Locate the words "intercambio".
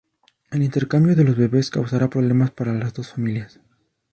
0.63-1.15